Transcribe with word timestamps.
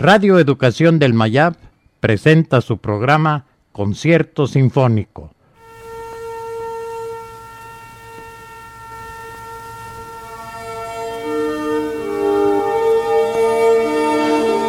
Radio 0.00 0.38
Educación 0.38 1.00
del 1.00 1.12
Mayab 1.12 1.56
presenta 1.98 2.60
su 2.60 2.78
programa 2.78 3.46
Concierto 3.72 4.46
Sinfónico. 4.46 5.32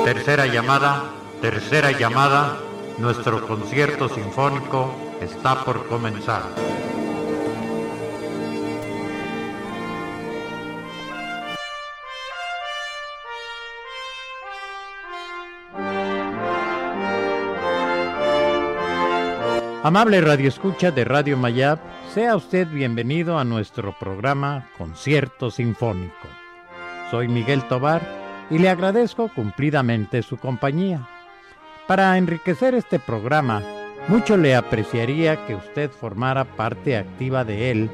Tercera 0.03 0.47
llamada, 0.47 1.03
tercera 1.43 1.91
llamada, 1.91 2.57
nuestro 2.97 3.45
concierto 3.45 4.09
sinfónico 4.09 4.95
está 5.21 5.63
por 5.63 5.87
comenzar. 5.87 6.41
Amable 19.81 20.19
Radio 20.19 20.49
Escucha 20.49 20.91
de 20.91 21.05
Radio 21.05 21.37
Mayab, 21.37 21.79
sea 22.13 22.35
usted 22.35 22.67
bienvenido 22.67 23.39
a 23.39 23.45
nuestro 23.45 23.97
programa 23.97 24.69
Concierto 24.77 25.49
Sinfónico. 25.51 26.27
Soy 27.09 27.29
Miguel 27.29 27.63
Tobar 27.69 28.01
y 28.49 28.57
le 28.57 28.67
agradezco 28.67 29.31
cumplidamente 29.33 30.21
su 30.21 30.35
compañía. 30.35 31.07
Para 31.87 32.17
enriquecer 32.17 32.75
este 32.75 32.99
programa, 32.99 33.63
mucho 34.09 34.35
le 34.35 34.53
apreciaría 34.53 35.45
que 35.47 35.55
usted 35.55 35.89
formara 35.91 36.43
parte 36.43 36.97
activa 36.97 37.45
de 37.45 37.71
él, 37.71 37.89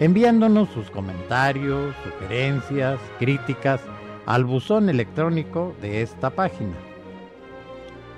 enviándonos 0.00 0.68
sus 0.70 0.90
comentarios, 0.90 1.94
sugerencias, 2.02 2.98
críticas 3.20 3.80
al 4.26 4.44
buzón 4.44 4.88
electrónico 4.88 5.72
de 5.80 6.02
esta 6.02 6.30
página. 6.30 6.74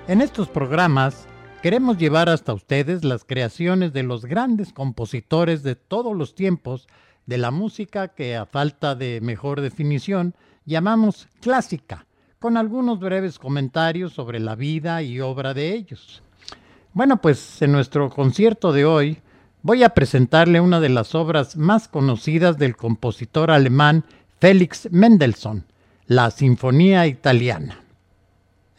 En 0.07 0.21
estos 0.21 0.49
programas, 0.49 1.27
Queremos 1.61 1.99
llevar 1.99 2.27
hasta 2.27 2.55
ustedes 2.55 3.03
las 3.03 3.23
creaciones 3.23 3.93
de 3.93 4.01
los 4.01 4.25
grandes 4.25 4.73
compositores 4.73 5.61
de 5.61 5.75
todos 5.75 6.17
los 6.17 6.33
tiempos 6.33 6.87
de 7.27 7.37
la 7.37 7.51
música 7.51 8.07
que 8.07 8.35
a 8.35 8.47
falta 8.47 8.95
de 8.95 9.21
mejor 9.21 9.61
definición 9.61 10.33
llamamos 10.65 11.27
clásica, 11.39 12.07
con 12.39 12.57
algunos 12.57 12.99
breves 12.99 13.37
comentarios 13.37 14.11
sobre 14.13 14.39
la 14.39 14.55
vida 14.55 15.03
y 15.03 15.19
obra 15.19 15.53
de 15.53 15.75
ellos. 15.75 16.23
Bueno, 16.93 17.21
pues 17.21 17.61
en 17.61 17.73
nuestro 17.73 18.09
concierto 18.09 18.73
de 18.73 18.85
hoy 18.85 19.19
voy 19.61 19.83
a 19.83 19.89
presentarle 19.89 20.59
una 20.59 20.79
de 20.79 20.89
las 20.89 21.13
obras 21.13 21.57
más 21.57 21.87
conocidas 21.87 22.57
del 22.57 22.75
compositor 22.75 23.51
alemán 23.51 24.03
Félix 24.39 24.91
Mendelssohn, 24.91 25.63
la 26.07 26.31
Sinfonía 26.31 27.05
Italiana. 27.05 27.80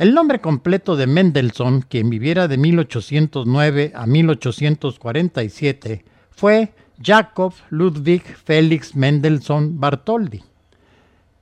El 0.03 0.15
nombre 0.15 0.41
completo 0.41 0.97
de 0.97 1.07
Mendelssohn, 1.07 1.83
quien 1.83 2.11
viviera 2.11 2.49
de 2.49 2.57
1809 2.57 3.93
a 3.95 4.05
1847, 4.05 6.05
fue 6.33 6.73
Jacob 7.01 7.55
Ludwig 7.71 8.25
Felix 8.25 8.97
Mendelssohn 8.97 9.79
Bartholdy. 9.79 10.43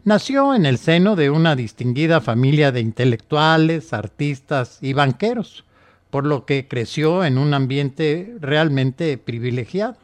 Nació 0.05 0.55
en 0.55 0.67
el 0.67 0.77
seno 0.77 1.17
de 1.17 1.31
una 1.31 1.57
distinguida 1.57 2.21
familia 2.21 2.71
de 2.71 2.81
intelectuales, 2.81 3.95
artistas 3.95 4.77
y 4.83 4.93
banqueros, 4.93 5.65
por 6.11 6.27
lo 6.27 6.45
que 6.45 6.69
creció 6.69 7.25
en 7.25 7.39
un 7.39 7.55
ambiente 7.55 8.37
realmente 8.41 9.17
privilegiado. 9.17 9.97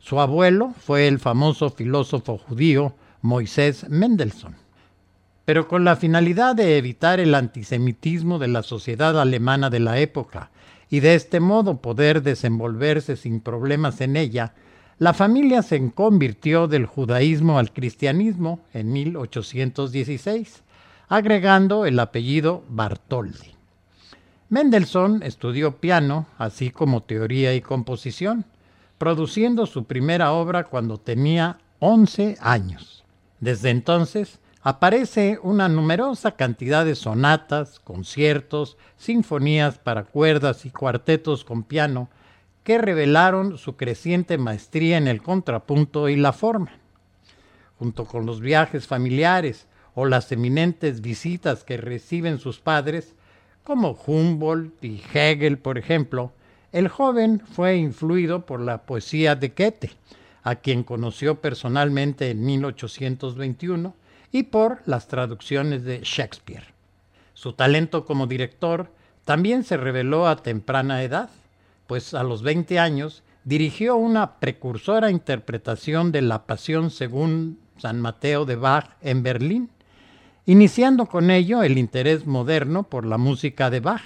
Su 0.00 0.18
abuelo 0.18 0.74
fue 0.76 1.06
el 1.06 1.20
famoso 1.20 1.70
filósofo 1.70 2.36
judío 2.36 2.96
Moisés 3.22 3.88
Mendelssohn 3.88 4.59
pero 5.50 5.66
con 5.66 5.84
la 5.84 5.96
finalidad 5.96 6.54
de 6.54 6.78
evitar 6.78 7.18
el 7.18 7.34
antisemitismo 7.34 8.38
de 8.38 8.46
la 8.46 8.62
sociedad 8.62 9.20
alemana 9.20 9.68
de 9.68 9.80
la 9.80 9.98
época 9.98 10.52
y 10.88 11.00
de 11.00 11.16
este 11.16 11.40
modo 11.40 11.78
poder 11.82 12.22
desenvolverse 12.22 13.16
sin 13.16 13.40
problemas 13.40 14.00
en 14.00 14.16
ella, 14.16 14.54
la 14.98 15.12
familia 15.12 15.62
se 15.62 15.90
convirtió 15.90 16.68
del 16.68 16.86
judaísmo 16.86 17.58
al 17.58 17.72
cristianismo 17.72 18.60
en 18.72 18.92
1816, 18.92 20.62
agregando 21.08 21.84
el 21.84 21.98
apellido 21.98 22.62
Bartoldi. 22.68 23.56
Mendelssohn 24.50 25.20
estudió 25.24 25.78
piano, 25.80 26.28
así 26.38 26.70
como 26.70 27.02
teoría 27.02 27.56
y 27.56 27.60
composición, 27.60 28.44
produciendo 28.98 29.66
su 29.66 29.82
primera 29.82 30.30
obra 30.30 30.62
cuando 30.62 30.98
tenía 30.98 31.58
11 31.80 32.36
años. 32.40 33.02
Desde 33.40 33.70
entonces, 33.70 34.38
aparece 34.62 35.38
una 35.42 35.68
numerosa 35.68 36.32
cantidad 36.32 36.84
de 36.84 36.94
sonatas, 36.94 37.80
conciertos, 37.80 38.76
sinfonías 38.96 39.78
para 39.78 40.04
cuerdas 40.04 40.66
y 40.66 40.70
cuartetos 40.70 41.44
con 41.44 41.62
piano 41.62 42.10
que 42.64 42.78
revelaron 42.78 43.56
su 43.56 43.76
creciente 43.76 44.36
maestría 44.36 44.98
en 44.98 45.08
el 45.08 45.22
contrapunto 45.22 46.08
y 46.08 46.16
la 46.16 46.32
forma. 46.32 46.72
Junto 47.78 48.04
con 48.04 48.26
los 48.26 48.40
viajes 48.40 48.86
familiares 48.86 49.66
o 49.94 50.04
las 50.04 50.30
eminentes 50.30 51.00
visitas 51.00 51.64
que 51.64 51.78
reciben 51.78 52.38
sus 52.38 52.60
padres, 52.60 53.14
como 53.64 53.98
Humboldt 54.06 54.84
y 54.84 55.02
Hegel, 55.12 55.58
por 55.58 55.78
ejemplo, 55.78 56.32
el 56.72 56.88
joven 56.88 57.40
fue 57.40 57.76
influido 57.76 58.46
por 58.46 58.60
la 58.60 58.82
poesía 58.82 59.34
de 59.34 59.48
Goethe, 59.48 59.90
a 60.42 60.56
quien 60.56 60.84
conoció 60.84 61.40
personalmente 61.40 62.30
en 62.30 62.44
1821, 62.44 63.94
y 64.32 64.44
por 64.44 64.82
las 64.86 65.08
traducciones 65.08 65.84
de 65.84 66.00
Shakespeare. 66.02 66.74
Su 67.34 67.52
talento 67.52 68.04
como 68.04 68.26
director 68.26 68.92
también 69.24 69.64
se 69.64 69.76
reveló 69.76 70.28
a 70.28 70.36
temprana 70.36 71.02
edad, 71.02 71.30
pues 71.86 72.14
a 72.14 72.22
los 72.22 72.42
20 72.42 72.78
años 72.78 73.22
dirigió 73.44 73.96
una 73.96 74.38
precursora 74.38 75.10
interpretación 75.10 76.12
de 76.12 76.22
La 76.22 76.46
Pasión 76.46 76.90
según 76.90 77.58
San 77.78 78.00
Mateo 78.00 78.44
de 78.44 78.56
Bach 78.56 78.90
en 79.00 79.22
Berlín, 79.22 79.70
iniciando 80.46 81.06
con 81.06 81.30
ello 81.30 81.62
el 81.62 81.78
interés 81.78 82.26
moderno 82.26 82.84
por 82.84 83.06
la 83.06 83.18
música 83.18 83.70
de 83.70 83.80
Bach, 83.80 84.02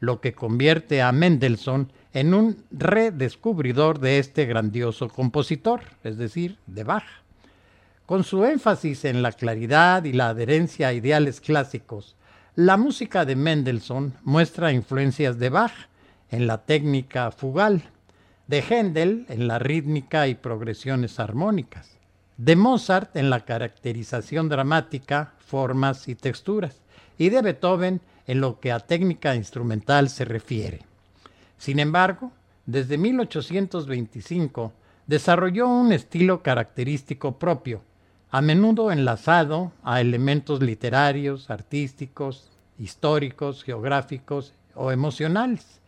lo 0.00 0.20
que 0.20 0.32
convierte 0.32 1.02
a 1.02 1.10
Mendelssohn 1.12 1.92
en 2.12 2.34
un 2.34 2.64
redescubridor 2.70 3.98
de 3.98 4.18
este 4.18 4.46
grandioso 4.46 5.08
compositor, 5.08 5.80
es 6.04 6.16
decir, 6.16 6.58
de 6.66 6.84
Bach. 6.84 7.04
Con 8.08 8.24
su 8.24 8.42
énfasis 8.46 9.04
en 9.04 9.20
la 9.20 9.32
claridad 9.32 10.04
y 10.04 10.14
la 10.14 10.30
adherencia 10.30 10.88
a 10.88 10.92
ideales 10.94 11.42
clásicos, 11.42 12.16
la 12.54 12.78
música 12.78 13.26
de 13.26 13.36
Mendelssohn 13.36 14.14
muestra 14.22 14.72
influencias 14.72 15.38
de 15.38 15.50
Bach 15.50 15.74
en 16.30 16.46
la 16.46 16.64
técnica 16.64 17.30
fugal, 17.30 17.82
de 18.46 18.62
Händel 18.62 19.26
en 19.28 19.46
la 19.46 19.58
rítmica 19.58 20.26
y 20.26 20.36
progresiones 20.36 21.20
armónicas, 21.20 21.98
de 22.38 22.56
Mozart 22.56 23.14
en 23.14 23.28
la 23.28 23.44
caracterización 23.44 24.48
dramática, 24.48 25.34
formas 25.40 26.08
y 26.08 26.14
texturas, 26.14 26.80
y 27.18 27.28
de 27.28 27.42
Beethoven 27.42 28.00
en 28.26 28.40
lo 28.40 28.58
que 28.58 28.72
a 28.72 28.80
técnica 28.80 29.34
instrumental 29.34 30.08
se 30.08 30.24
refiere. 30.24 30.80
Sin 31.58 31.78
embargo, 31.78 32.32
desde 32.64 32.96
1825 32.96 34.72
desarrolló 35.06 35.68
un 35.68 35.92
estilo 35.92 36.42
característico 36.42 37.38
propio, 37.38 37.82
a 38.30 38.40
menudo 38.40 38.92
enlazado 38.92 39.72
a 39.82 40.00
elementos 40.00 40.62
literarios, 40.62 41.50
artísticos, 41.50 42.50
históricos, 42.78 43.64
geográficos 43.64 44.52
o 44.74 44.92
emocionales. 44.92 45.80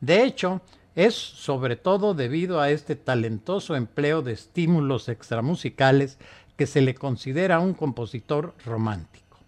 De 0.00 0.24
hecho, 0.24 0.60
es 0.94 1.14
sobre 1.14 1.76
todo 1.76 2.14
debido 2.14 2.60
a 2.60 2.70
este 2.70 2.96
talentoso 2.96 3.76
empleo 3.76 4.22
de 4.22 4.32
estímulos 4.32 5.08
extramusicales 5.08 6.18
que 6.56 6.66
se 6.66 6.80
le 6.80 6.94
considera 6.94 7.60
un 7.60 7.72
compositor 7.72 8.54
romántico. 8.64 9.38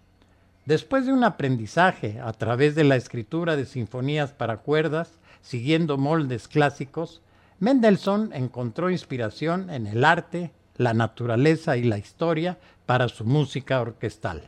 Después 0.65 1.05
de 1.05 1.11
un 1.11 1.25
aprendizaje 1.25 2.21
a 2.23 2.31
través 2.31 2.75
de 2.75 2.85
la 2.85 2.95
escritura 2.95 3.57
de 3.57 3.65
sinfonías 3.65 4.31
para 4.31 4.57
cuerdas, 4.57 5.19
siguiendo 5.41 5.97
moldes 5.97 6.47
clásicos, 6.47 7.21
Mendelssohn 7.59 8.31
encontró 8.33 8.89
inspiración 8.89 9.69
en 9.69 9.87
el 9.87 10.05
arte, 10.05 10.51
la 10.77 10.93
naturaleza 10.93 11.77
y 11.77 11.83
la 11.83 11.97
historia 11.97 12.57
para 12.85 13.07
su 13.09 13.25
música 13.25 13.81
orquestal. 13.81 14.43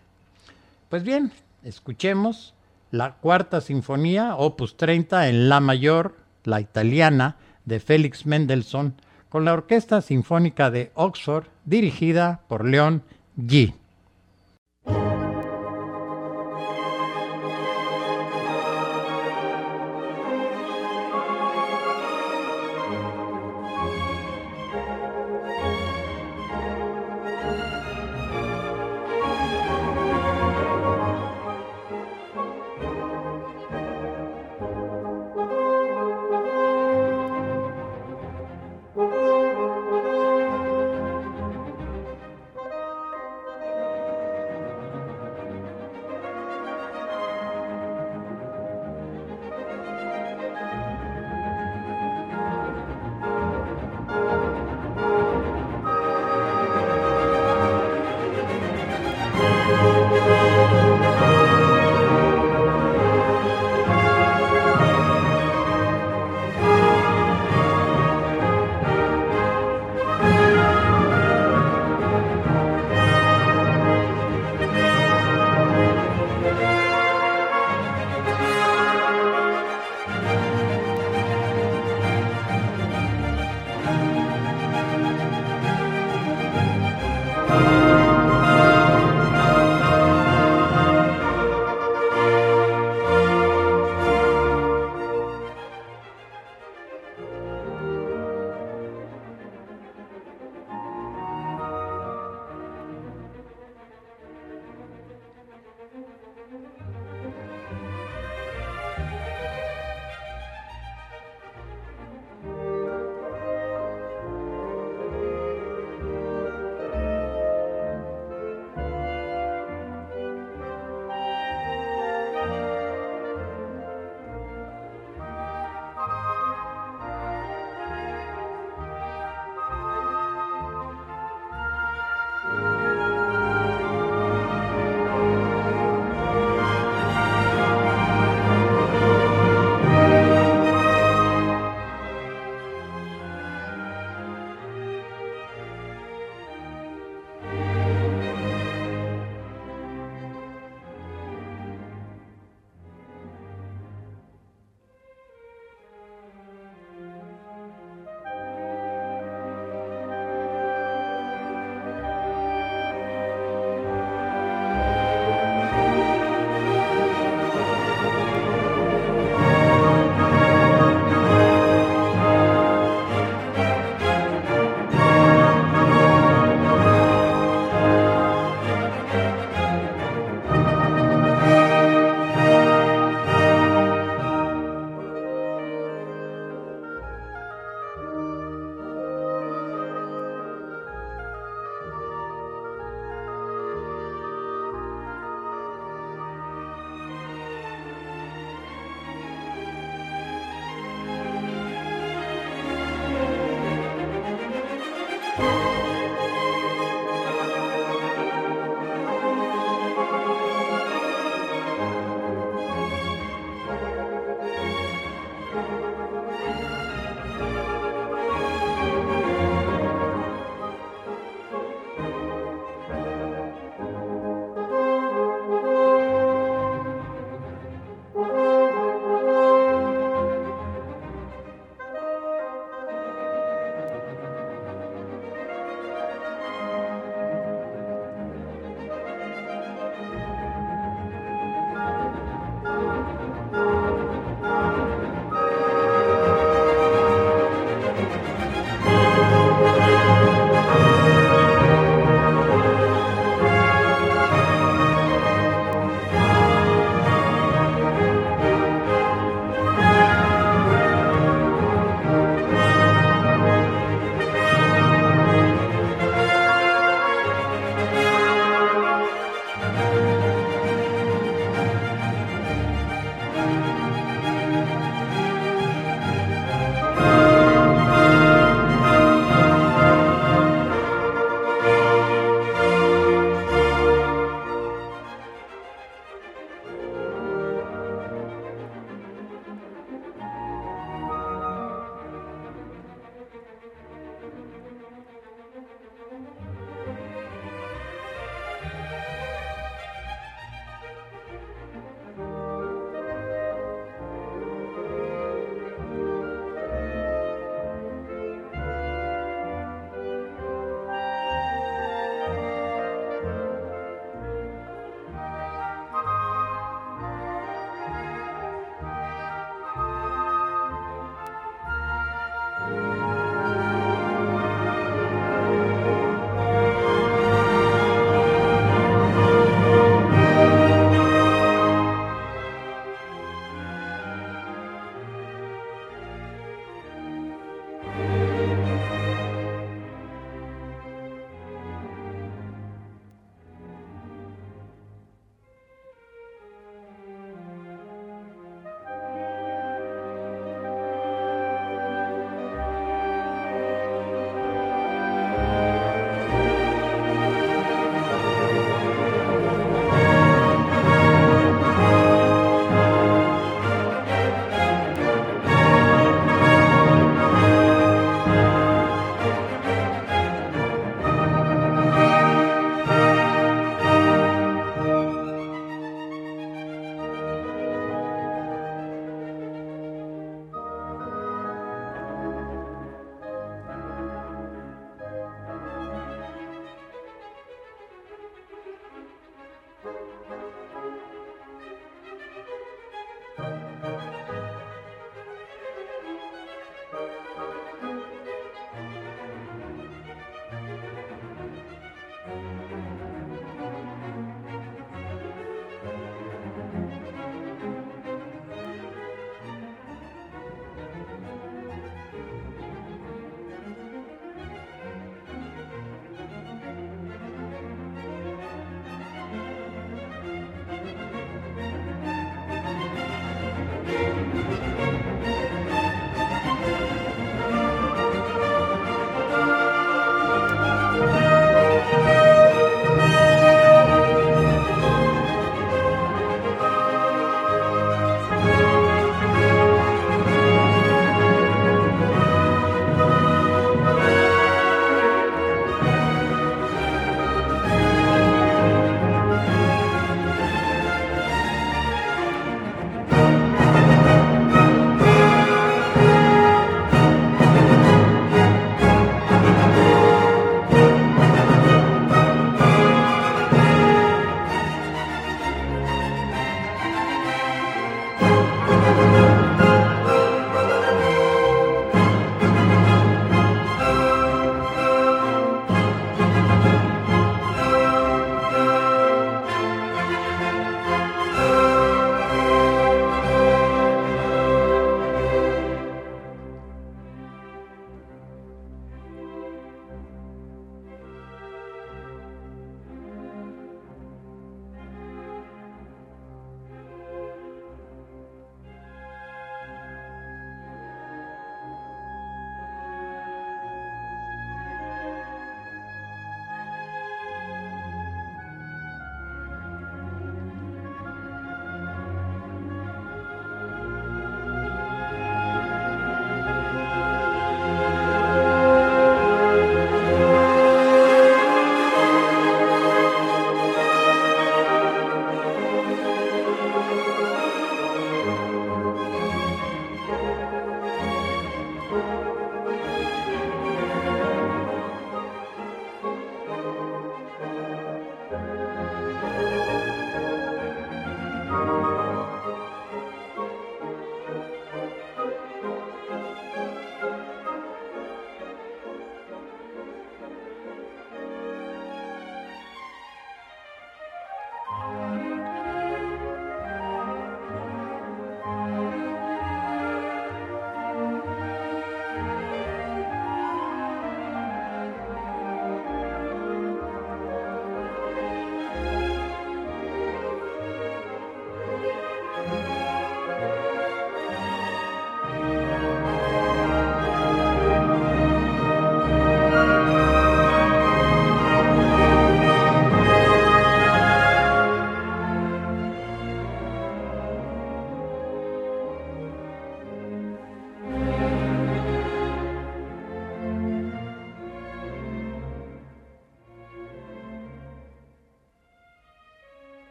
Pues 0.90 1.04
bien, 1.04 1.31
escuchemos 1.64 2.54
la 2.92 3.14
cuarta 3.14 3.62
sinfonía, 3.62 4.36
opus 4.36 4.78
30 4.78 5.30
en 5.30 5.50
La 5.50 5.60
mayor, 5.60 6.16
la 6.44 6.62
italiana, 6.62 7.38
de 7.66 7.80
Félix 7.80 8.25
Mendelssohn, 8.25 8.94
con 9.30 9.46
la 9.46 9.54
Orquesta 9.54 10.02
Sinfónica 10.02 10.70
de 10.70 10.92
Oxford, 10.94 11.46
dirigida 11.66 12.42
por 12.48 12.66
León 12.66 13.04
G. 13.38 13.74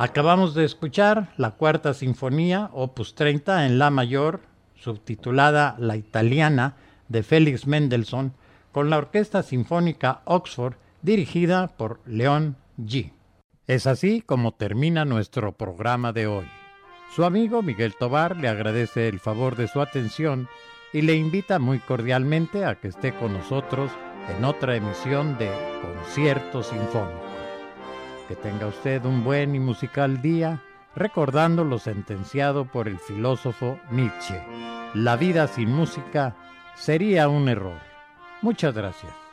Acabamos 0.00 0.54
de 0.54 0.64
escuchar 0.64 1.32
la 1.36 1.56
cuarta 1.56 1.92
sinfonía, 1.92 2.70
opus 2.72 3.16
30, 3.16 3.66
en 3.66 3.80
La 3.80 3.90
mayor, 3.90 4.42
subtitulada 4.76 5.74
La 5.80 5.96
italiana, 5.96 6.76
de 7.08 7.24
Félix 7.24 7.66
Mendelssohn, 7.66 8.32
con 8.70 8.90
la 8.90 8.98
Orquesta 8.98 9.42
Sinfónica 9.42 10.22
Oxford, 10.24 10.74
dirigida 11.02 11.66
por 11.66 11.98
León 12.06 12.56
G. 12.78 13.10
Es 13.66 13.88
así 13.88 14.22
como 14.22 14.52
termina 14.52 15.04
nuestro 15.04 15.50
programa 15.50 16.12
de 16.12 16.28
hoy. 16.28 16.46
Su 17.16 17.24
amigo 17.24 17.60
Miguel 17.62 17.96
Tobar 17.98 18.36
le 18.36 18.46
agradece 18.46 19.08
el 19.08 19.18
favor 19.18 19.56
de 19.56 19.66
su 19.66 19.80
atención 19.80 20.48
y 20.92 21.02
le 21.02 21.14
invita 21.14 21.58
muy 21.58 21.80
cordialmente 21.80 22.64
a 22.64 22.76
que 22.76 22.86
esté 22.86 23.14
con 23.14 23.32
nosotros 23.32 23.90
en 24.28 24.44
otra 24.44 24.76
emisión 24.76 25.36
de 25.38 25.50
Concierto 25.82 26.62
Sinfónico. 26.62 27.27
Que 28.28 28.36
tenga 28.36 28.66
usted 28.66 29.04
un 29.06 29.24
buen 29.24 29.54
y 29.54 29.58
musical 29.58 30.20
día, 30.20 30.62
recordando 30.94 31.64
lo 31.64 31.78
sentenciado 31.78 32.66
por 32.66 32.86
el 32.86 32.98
filósofo 32.98 33.80
Nietzsche. 33.90 34.38
La 34.94 35.16
vida 35.16 35.46
sin 35.46 35.70
música 35.70 36.36
sería 36.74 37.28
un 37.28 37.48
error. 37.48 37.80
Muchas 38.42 38.74
gracias. 38.74 39.27